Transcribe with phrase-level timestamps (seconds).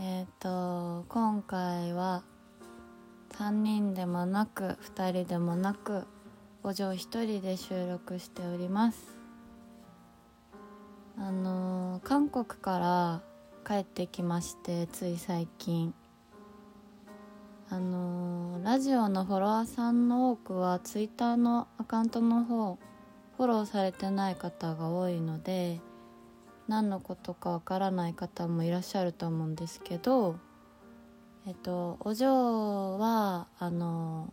[0.00, 2.22] えっ、と今回は
[3.30, 6.06] 3人でもなく2人でもなく
[6.62, 9.18] お嬢1人で収録しております。
[11.18, 13.22] あの韓国から
[13.66, 15.92] 帰ってきましてつい最近。
[17.68, 22.78] あのラジオのフォロワーさんの多くはツイッターのアカウントの方
[23.36, 25.80] フォローされてない方が多いので
[26.68, 30.36] 何のことかわからない方もいらっしゃると思うんですけど
[31.46, 34.32] えっとお嬢はあの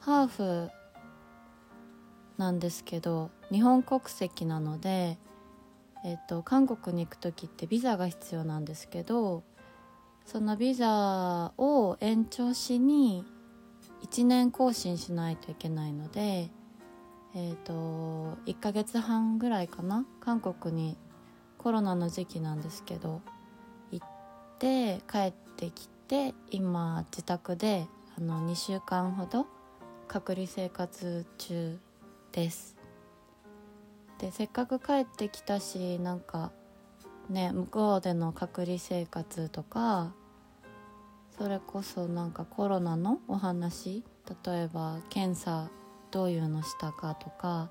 [0.00, 0.70] ハーフ
[2.36, 5.16] なんですけど日本国籍なので
[6.04, 9.44] えっと韓国に行く時ってビザが必要なんですけど
[10.24, 13.24] そのビザを延長しに
[14.02, 16.50] 1年更新しないといけないので
[17.32, 20.96] えっ、と1ヶ月半ぐらいかな韓国に
[21.62, 23.20] コロナの時期なんですけど
[23.90, 24.08] 行っ
[24.58, 27.86] て帰ってきて今自宅で
[28.16, 29.46] あの2週間ほど
[30.08, 31.78] 隔離生活中
[32.32, 32.76] です。
[34.18, 36.50] でせっかく帰ってきたしなんか
[37.28, 40.14] ね向こうでの隔離生活とか
[41.36, 44.02] それこそなんかコロナのお話
[44.46, 45.68] 例えば検査
[46.10, 47.68] どういうのしたかとか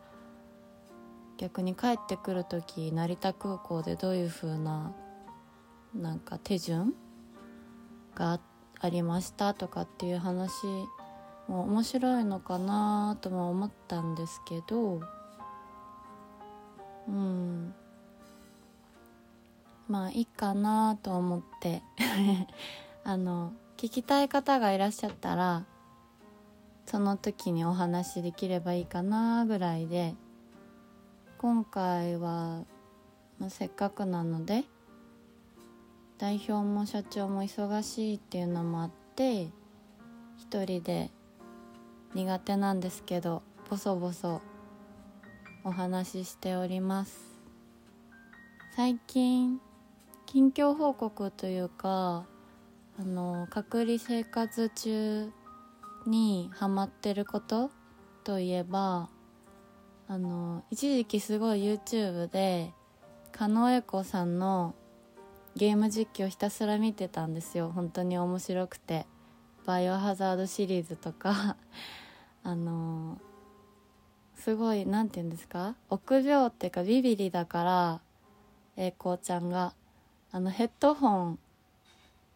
[1.40, 4.94] 逆に帰ってくる時成田空港でどういう風な
[5.96, 6.94] なんか手順
[8.14, 8.42] が
[8.82, 10.52] ありましたとかっていう話
[11.48, 15.02] も面白いのかなとも思ったんですけど
[17.08, 17.74] うん。
[19.88, 21.82] まあいいかなと思って。
[23.06, 25.64] あの聞きたい方がいらっしゃったら
[26.86, 30.16] その時にお話できればいいかなぐらいで
[31.42, 32.66] 今回は、
[33.40, 34.66] まあ、せっかくなので
[36.18, 39.44] 代表も社長も忙しいっていうのもあって
[40.38, 41.12] 一人で
[42.14, 44.42] 苦手なんですけどボソボソ
[45.64, 47.40] お話ししております。
[48.76, 49.62] 最近
[50.26, 52.26] 近況報告というか
[53.00, 55.32] あの隔離生活中
[56.06, 57.72] にハマってること
[58.26, 59.08] といえば
[60.12, 62.74] あの一時期すごい YouTube で
[63.32, 64.74] 狩野英孝さんの
[65.56, 67.72] ゲーム実況ひたすら見てたんですよ。
[67.74, 69.06] 本当に面白くて
[69.68, 71.56] 「バイオハザード」シリーズとか。
[72.44, 73.20] あの
[74.36, 75.76] すごい何て言うんですか？
[75.90, 78.02] 臆病っていうかビビリだから
[78.78, 79.74] 栄光ちゃんが
[80.32, 81.40] あのヘッドホン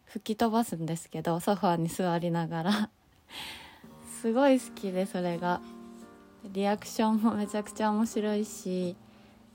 [0.04, 2.90] 吹き飛ばすんですけどソファーに座りながら。
[4.20, 5.60] すごい好きでそれが。
[6.52, 8.96] リアクションもめちゃくちゃ面白いし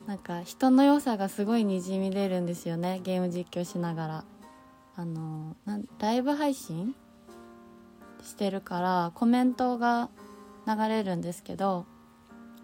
[0.07, 4.23] なんか人の良さがすごいにじみ出るんですよねゲーム実況しながら。
[4.95, 5.55] あの
[5.99, 6.93] ライブ配信
[8.21, 10.09] してるからコメントが
[10.67, 11.85] 流れるんですけど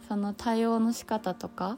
[0.10, 1.78] その対応の仕方とか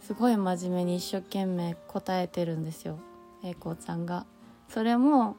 [0.00, 3.00] すごい真面目に一生懸命答えてるんですよ
[3.44, 4.24] 栄光ちゃんが。
[4.68, 5.36] それも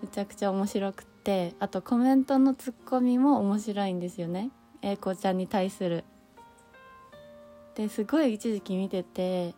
[0.00, 4.50] めちゃくちゃ面白くってあとコメントのツッコミも面白いんですよね。
[4.82, 6.04] 栄子ちゃんに対する。
[7.74, 9.54] ですごい一時期見てて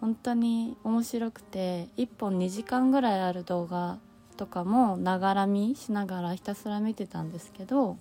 [0.00, 3.98] 本当に面白くて1本2時間ぐらいある動画
[4.36, 7.96] とかもながら見しながらひたすら見てたんですけど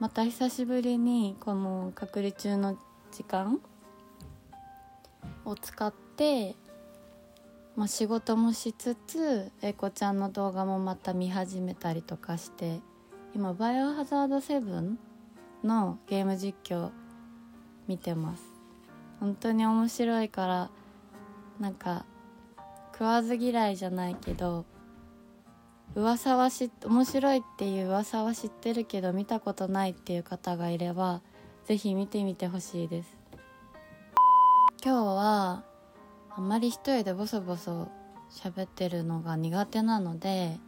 [0.00, 2.76] また久しぶりにこの隔離中の
[3.12, 3.60] 時間
[5.44, 6.54] を使って、
[7.76, 12.80] まあ、仕事もしつつ英子ちゃんの動画もまた見始めたりとかして
[13.34, 14.96] 今「バイオハザード7」
[15.64, 16.90] のゲーム実況
[17.86, 18.42] 見てます。
[19.20, 20.70] 本当に面白いから
[21.58, 22.06] なんか
[22.92, 24.64] 食わず嫌いじゃないけど
[25.94, 31.20] 噂は知面白いっていう噂は知ってるけど見たことないっていう方がいれば
[31.64, 33.18] 是非見てみてほしいです。
[34.82, 35.64] 今日は
[36.30, 37.90] あんまり一人でボソボソ
[38.30, 40.58] 喋ってるのが苦手なので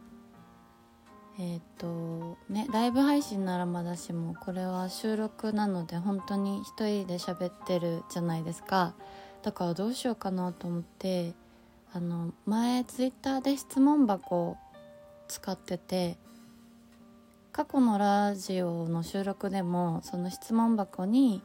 [1.39, 8.93] えっ、ー、とねライブ配信ならまだしもこれは収録なので本当に一人で喋ってるじゃないですか。
[9.41, 11.33] だからどうしようかなと思って
[11.93, 14.57] あの前ツイッターで質問箱を
[15.27, 16.17] 使ってて
[17.51, 21.43] 過去のラジオの収録でもその質問箱に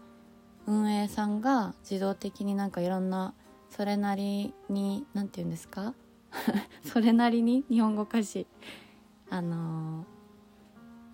[0.67, 3.35] 運営さんが自動的になんかいろんな
[3.69, 5.95] それなりに何て言うんですか？
[6.85, 7.65] それなりに？
[7.69, 8.47] 日本語歌詞
[9.31, 10.05] あの、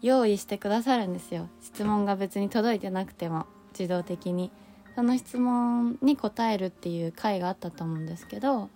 [0.03, 1.49] 用意してくださるんですよ。
[1.61, 3.47] 質問が別に届いてなくても
[3.79, 4.51] 自動的に。
[4.95, 8.71] その質問に答えるっていう回があったと思うんですけど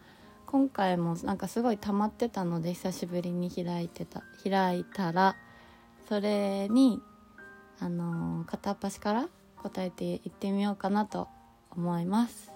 [0.46, 5.36] 今回もなんかすごい溜まってたので久しぶりに開いてた開いたら
[6.08, 7.00] それに
[7.80, 9.28] あの、片っ端から
[9.62, 11.28] 答えていってみようかなと
[11.70, 12.52] 思います。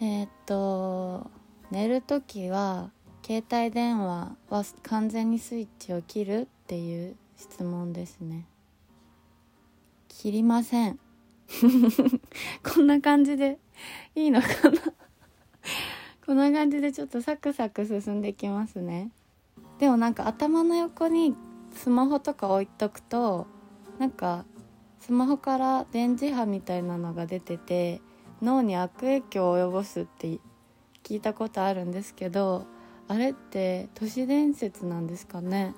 [0.00, 1.30] えー、っと
[1.72, 2.90] 寝る時は
[3.24, 8.44] 携帯電話は完全にスイッチを切るっていう質問ですね。
[10.06, 10.98] 切りません。
[12.62, 13.58] こんな感じで
[14.14, 14.80] いいのかな？
[16.26, 19.10] こんな感じでちょっとサクサク進んできますね。
[19.78, 21.34] でもなんか頭の横に
[21.72, 23.46] スマホとか置いとくと
[23.98, 24.44] なんか
[25.00, 28.02] スマホから電磁波みたいなのが出てて
[28.42, 30.38] 脳に悪影響を及ぼすって
[31.02, 32.66] 聞いたことあるんですけど
[33.08, 35.74] あれって都市伝説なんですかね？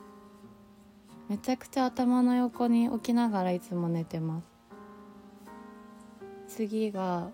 [1.29, 4.43] めちゃくちゃ頭の横に置きながらいつも寝てま
[6.49, 6.57] す。
[6.57, 7.31] 次が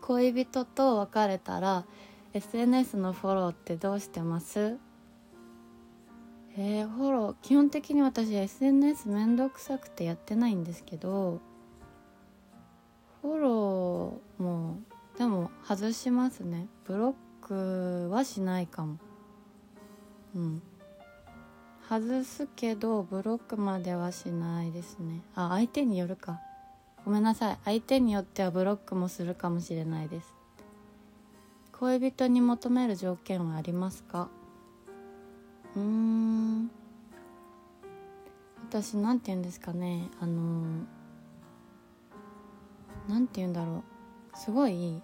[0.00, 1.84] 恋人と別れたら
[2.32, 4.78] SNS のフォローってどうしてます？
[6.56, 11.40] えー、フォロー基本的に私 SNS めんどくさくてやってないんですけど
[13.22, 14.78] フォローも
[15.20, 16.66] でも外しますね。
[16.86, 17.14] ブロッ
[17.46, 18.96] クはしないかも。
[20.34, 20.62] うん。
[21.86, 25.20] 外すけどブロックまではしないですね。
[25.34, 26.40] あ相手によるか。
[27.04, 27.58] ごめんなさい。
[27.66, 30.32] 相手によってはブロックもするかもしれないです。
[31.72, 34.30] 恋人に求める条件はありますか？
[35.76, 36.70] うーん。
[38.70, 40.08] 私なんて言うんですかね。
[40.18, 40.86] あの
[43.06, 43.84] なんて言うんだろ
[44.34, 44.38] う。
[44.38, 45.02] すごい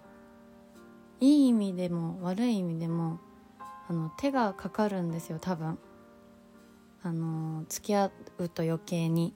[1.19, 3.19] いい意味でも悪い意味でも
[3.89, 5.77] あの手がかかるんですよ多分。
[7.03, 9.33] あの付き合うと余計に。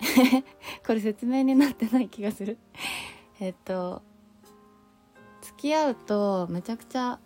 [0.86, 2.58] これ説明になってない気がする。
[3.40, 4.02] えっと
[5.42, 7.18] 付き合うとめちゃくちゃ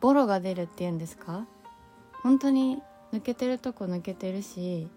[0.00, 1.46] ボロが出るっていうんですか？
[2.22, 2.82] 本当に
[3.12, 4.88] 抜けてるとこ抜けてるし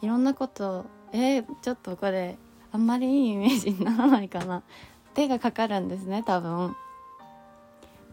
[0.00, 2.38] いろんなことえー、ちょっとこれ
[2.72, 4.62] あんまりいいイメージにならないかな。
[5.14, 6.76] 手がかかるんですね多分。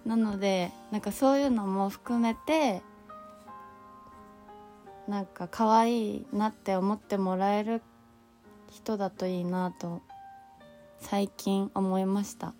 [0.06, 2.84] なのでなんかそういうのも含めて
[5.08, 7.82] なんか可愛いなって思ってもらえる
[8.72, 10.02] 人だといいなと
[11.00, 12.54] 最近思いました。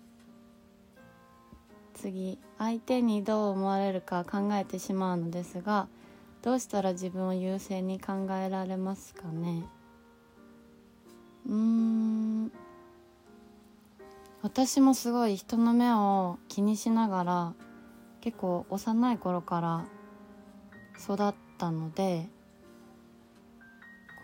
[1.94, 5.88] 次相手にどう思われるか考えてしまうのですが
[6.42, 9.64] どうしたら自分を優先に考えられますかね？
[11.48, 12.52] うん。
[14.42, 17.54] 私もすごい人の目を気にしながら
[18.20, 19.84] 結構幼い頃から
[21.00, 22.28] 育ったので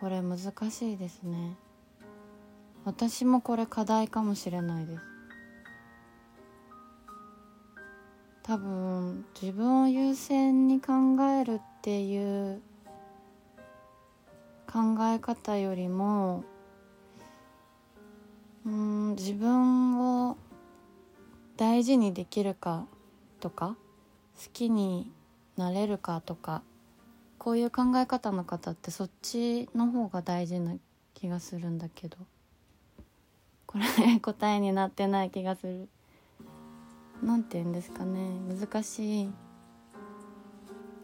[0.01, 0.39] これ難
[0.71, 1.57] しいですね。
[2.85, 5.03] 私もこれ課題かもしれないです。
[8.43, 10.93] 多分自分を優先に考
[11.41, 12.61] えるっていう
[14.67, 16.45] 考え方よりも
[18.65, 20.37] うん自分を
[21.57, 22.87] 大事にできるか
[23.41, 23.77] とか
[24.37, 25.11] 好きに
[25.57, 26.63] なれるかとか
[27.39, 30.75] こういう考え方の方ってそっちの方が大事な
[31.15, 32.17] 気がするんだけど
[33.67, 35.89] これ答えになってない気がする。
[37.23, 38.19] 何て言うんですかね。
[38.61, 39.31] 難しい。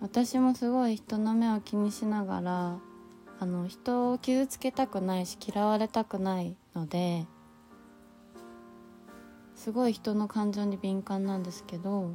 [0.01, 2.79] 私もすごい人の目を気にしながら
[3.41, 7.27] あの人を傷つけたくないし嫌われたくないので
[9.59, 12.13] すごい人の感情に敏感なんですけど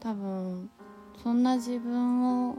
[0.00, 0.68] 多分
[1.22, 2.58] そんな自分を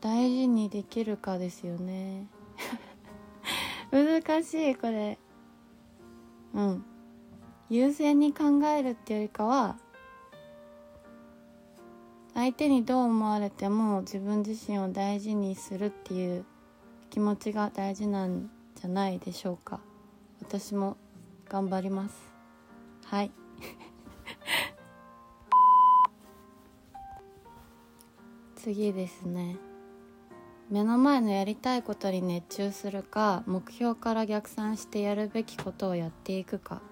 [0.00, 2.26] 大事にできるかですよね。
[3.92, 5.18] 難しいこれ。
[6.54, 6.84] うん。
[7.68, 9.76] 優先に考えるっていうよりかは
[12.32, 16.44] 相手にどう思われても自分自身を大事にするっていう
[17.10, 18.50] 気持ちが大事なん
[18.84, 19.80] じゃないでしょうか。
[20.42, 20.98] 私も
[21.48, 22.30] 頑張ります。
[23.06, 23.30] はい。
[28.56, 29.56] 次ですね。
[30.68, 36.82] 目の前のやりたいことに熱中するか目標から逆算してやるべきことをやっていくか。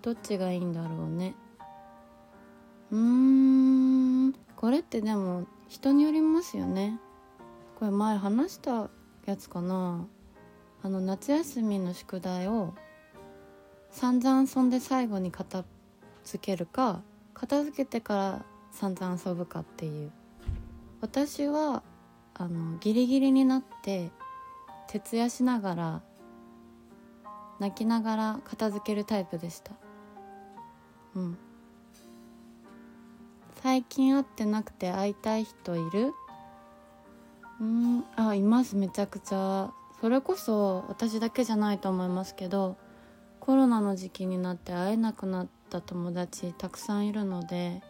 [0.00, 1.34] どっちがいいんだろうね。
[2.90, 4.32] うーん。
[4.56, 6.98] これってでも人によりますよね。
[7.78, 8.88] これ前話した
[9.26, 10.06] やつかな。
[10.84, 12.74] あの夏休みの宿題を
[13.90, 15.64] 散々遊んで最後に片
[16.26, 17.00] 付けるか
[17.32, 20.12] 片付けてから散々遊ぶかっていう。
[21.00, 21.82] 私は
[22.34, 24.10] あのギリギリになって
[24.88, 26.02] 徹夜しながら
[27.60, 29.72] 泣きながら片付けるタイプでした。
[31.14, 31.38] うん。
[33.62, 36.12] 最近会ってなくて会いたい人いる？
[37.58, 38.76] うんあいます。
[38.76, 39.72] めちゃくちゃ。
[40.04, 42.76] それこそ私だけじゃないと思いますけど
[43.40, 47.80] コロナの時期になって会えなくなった友達たくさんいるので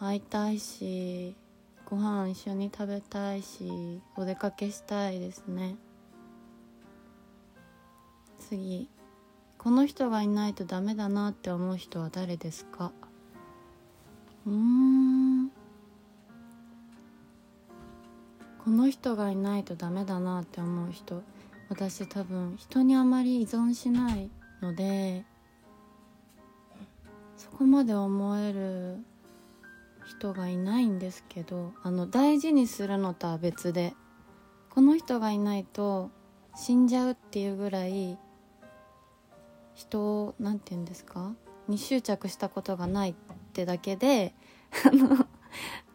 [0.00, 1.36] 会いたいし
[1.84, 5.76] ご飯一緒に食べたいしお出かけしたいですね。
[8.38, 8.88] 次
[9.58, 12.92] この人がいないとダメだなって思う人は誰ですか？
[14.46, 14.83] うん。
[18.64, 21.22] この人がいないとダメだなって思う人
[21.68, 24.30] 私多分人にあまり依存しない
[24.62, 25.26] ので
[27.36, 28.96] そこまで思える
[30.06, 33.92] 人がいないんですけどあの大事にするのとは別で
[34.70, 36.10] この人がいないと
[36.56, 38.18] 死んじゃうっていうぐらい
[39.74, 41.34] 人を何て言うんですか
[41.68, 43.14] に執着したことがないっ
[43.52, 44.34] てだけで
[44.86, 45.26] あの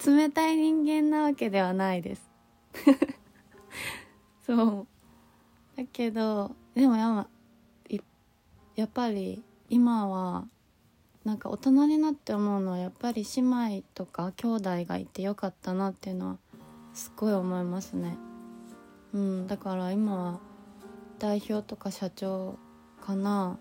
[0.06, 2.29] 冷たい人間なわけではないです。
[4.50, 4.88] そ
[5.76, 5.78] う。
[5.78, 7.28] だけどでもや
[8.76, 10.48] やっぱり今は
[11.24, 16.38] なんか大人になって思うのはやっぱり姉妹とか兄弟がいてよかったなっていうのは
[16.96, 18.18] すごい思いますね。
[19.14, 20.40] うんだから今は
[21.20, 22.58] 代表とか社長
[23.06, 23.60] かな。